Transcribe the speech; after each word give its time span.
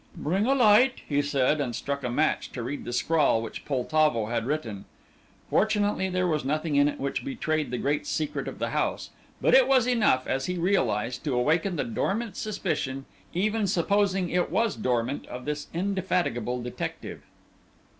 "Bring 0.17 0.47
a 0.47 0.55
light," 0.55 1.03
he 1.07 1.21
said, 1.21 1.61
and 1.61 1.75
struck 1.75 2.03
a 2.03 2.09
match 2.09 2.51
to 2.53 2.63
read 2.63 2.85
the 2.85 2.91
scrawl 2.91 3.39
which 3.39 3.65
Poltavo 3.65 4.31
had 4.31 4.47
written. 4.47 4.85
Fortunately 5.47 6.09
there 6.09 6.25
was 6.25 6.43
nothing 6.43 6.75
in 6.75 6.87
it 6.87 6.99
which 6.99 7.23
betrayed 7.23 7.69
the 7.69 7.77
great 7.77 8.07
secret 8.07 8.47
of 8.47 8.57
the 8.57 8.71
house, 8.71 9.11
but 9.41 9.53
it 9.53 9.67
was 9.67 9.85
enough, 9.85 10.25
as 10.25 10.47
he 10.47 10.57
realized, 10.57 11.23
to 11.25 11.35
awaken 11.35 11.75
the 11.75 11.83
dormant 11.83 12.35
suspicion, 12.35 13.05
even 13.35 13.67
supposing 13.67 14.31
it 14.31 14.49
was 14.49 14.75
dormant, 14.75 15.27
of 15.27 15.45
this 15.45 15.67
indefatigable 15.71 16.63
detective. 16.63 17.21